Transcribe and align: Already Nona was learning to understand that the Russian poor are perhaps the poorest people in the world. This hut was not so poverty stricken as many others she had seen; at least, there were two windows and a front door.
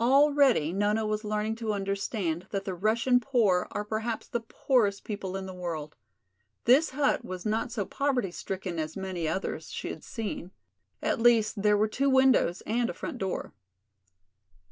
Already 0.00 0.72
Nona 0.72 1.06
was 1.06 1.22
learning 1.22 1.54
to 1.62 1.72
understand 1.72 2.48
that 2.50 2.64
the 2.64 2.74
Russian 2.74 3.20
poor 3.20 3.68
are 3.70 3.84
perhaps 3.84 4.26
the 4.26 4.40
poorest 4.40 5.04
people 5.04 5.36
in 5.36 5.46
the 5.46 5.54
world. 5.54 5.94
This 6.64 6.90
hut 6.90 7.24
was 7.24 7.46
not 7.46 7.70
so 7.70 7.84
poverty 7.84 8.32
stricken 8.32 8.80
as 8.80 8.96
many 8.96 9.28
others 9.28 9.70
she 9.70 9.88
had 9.90 10.02
seen; 10.02 10.50
at 11.00 11.20
least, 11.20 11.62
there 11.62 11.76
were 11.76 11.86
two 11.86 12.10
windows 12.10 12.60
and 12.62 12.90
a 12.90 12.92
front 12.92 13.18
door. 13.18 13.54